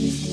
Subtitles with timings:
[0.00, 0.29] Mm-hmm.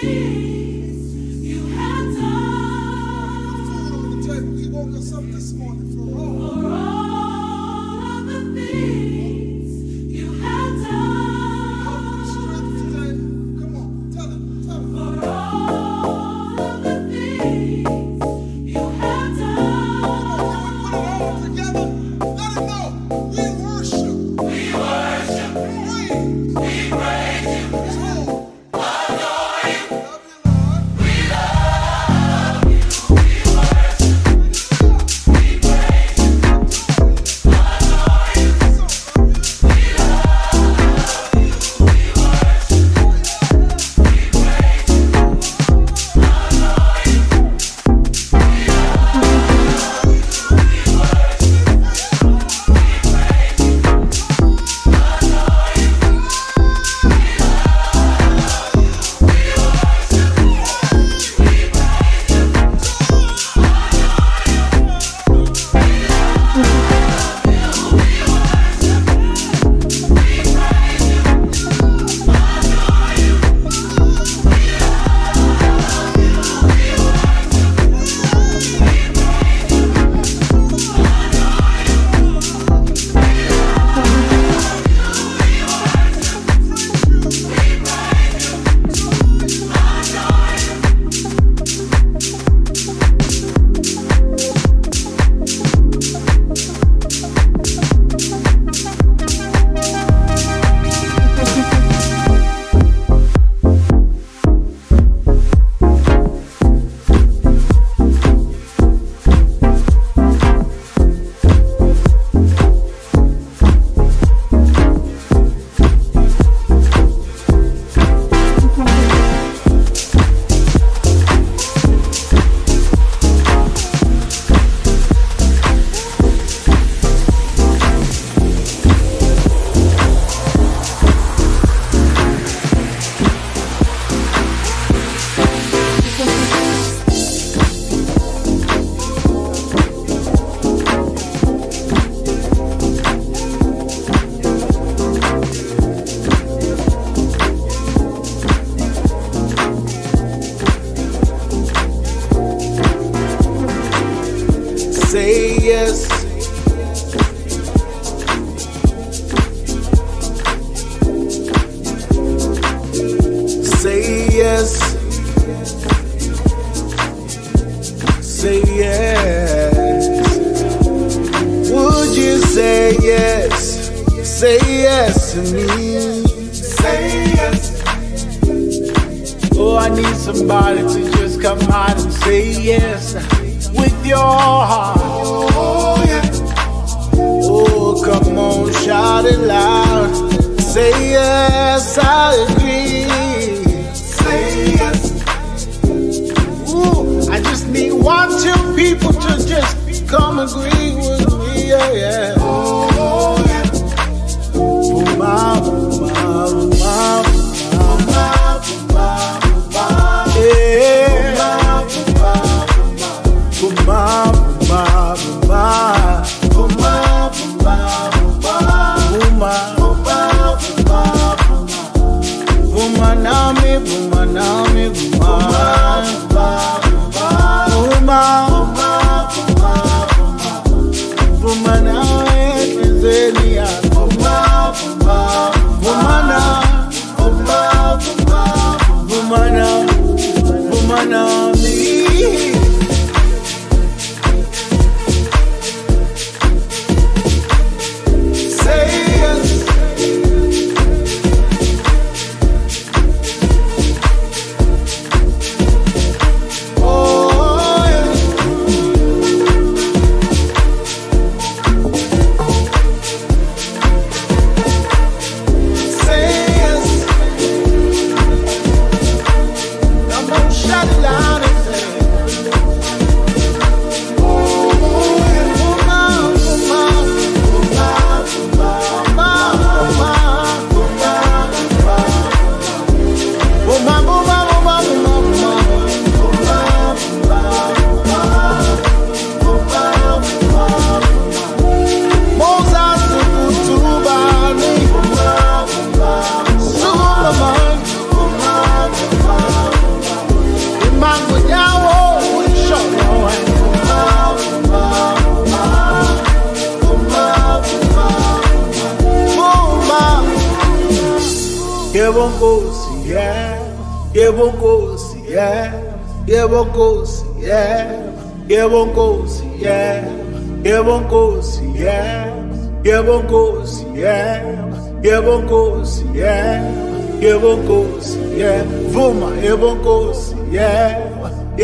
[0.00, 0.45] Deus.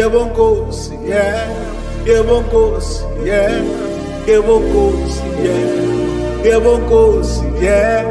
[0.02, 1.46] Yebonkosi, yeah.
[2.04, 3.54] Yebonkosi, yeah.
[4.26, 6.42] Yebonkosi, yeah.
[6.42, 8.02] Yebonkosi, yeah.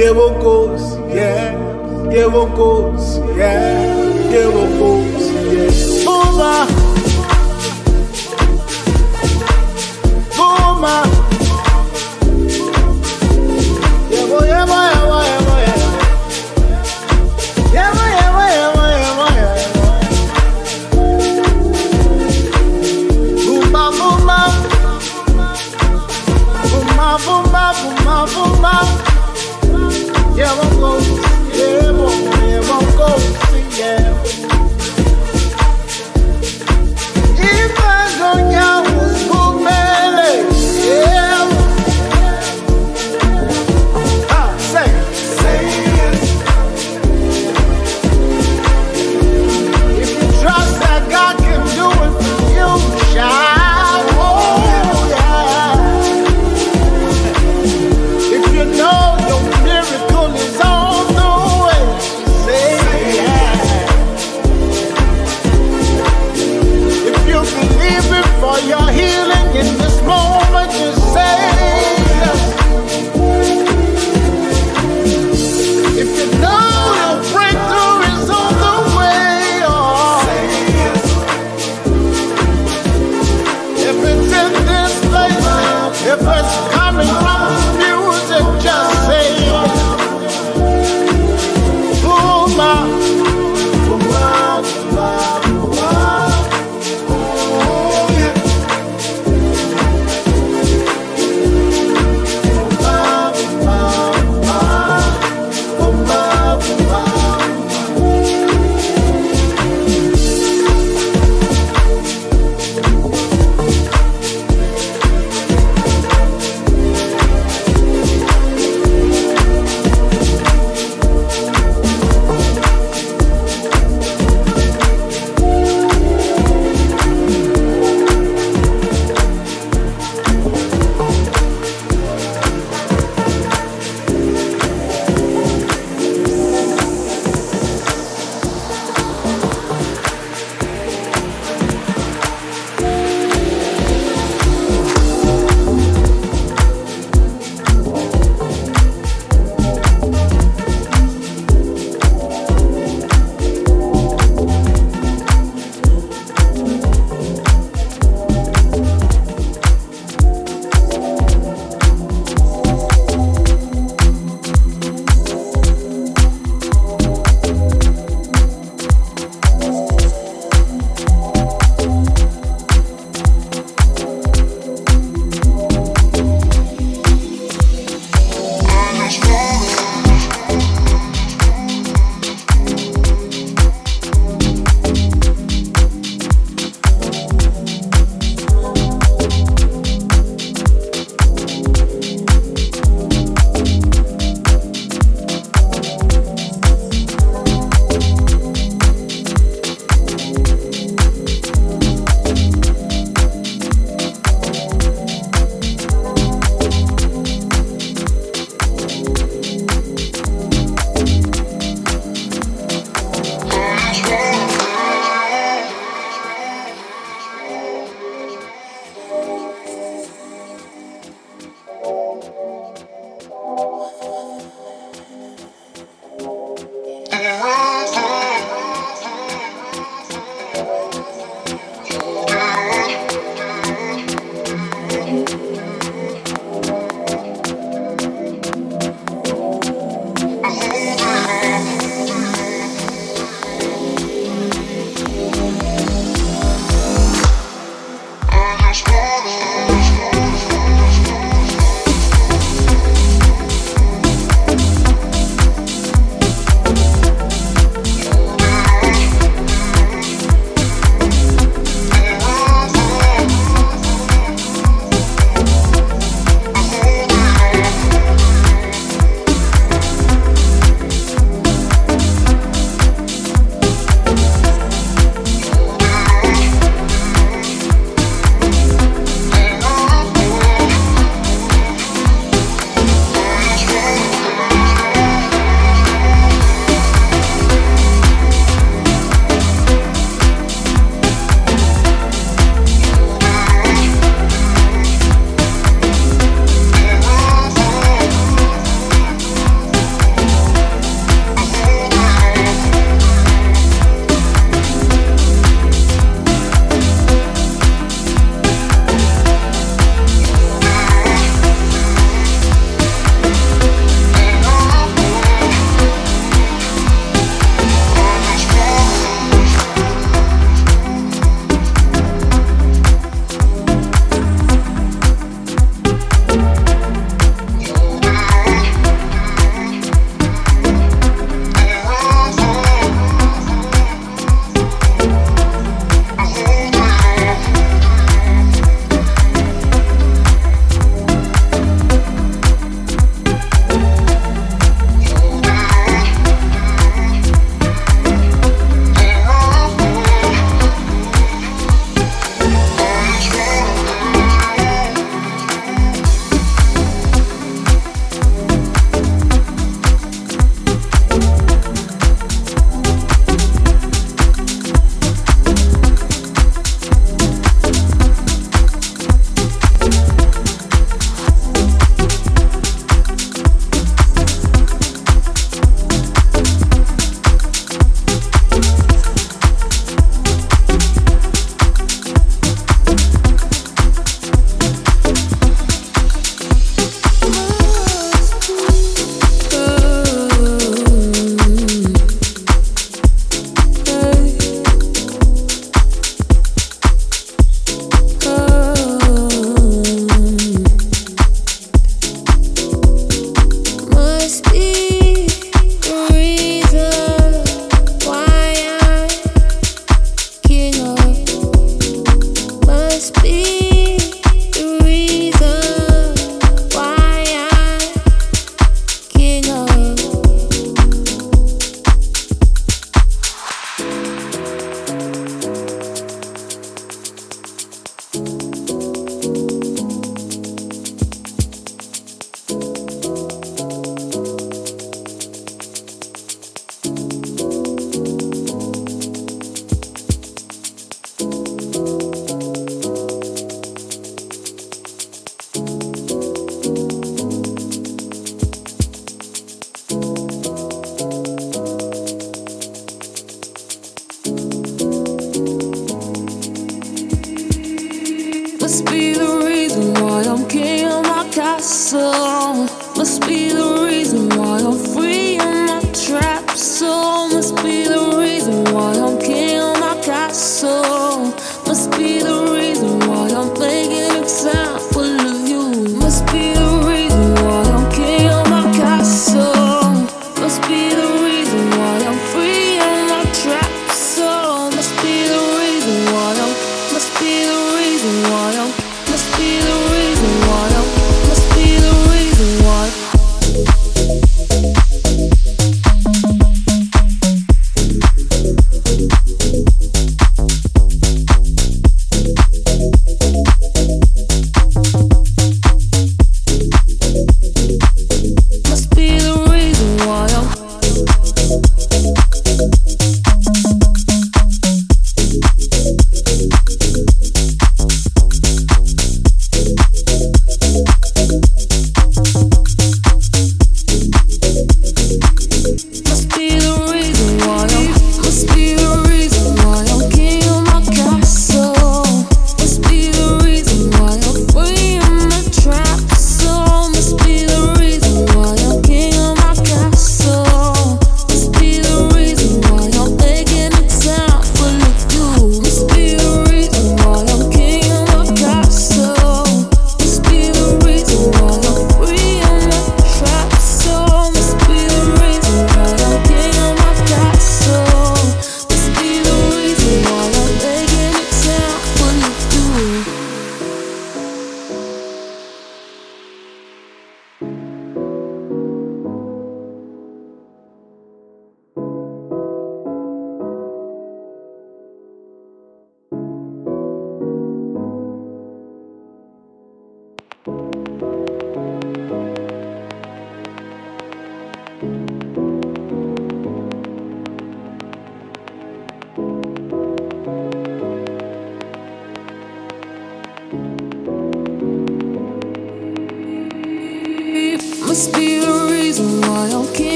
[0.00, 1.52] Yebonkosi, yeah.
[2.08, 4.32] Yebonkosi, yeah.
[4.32, 5.15] Yebonkosi.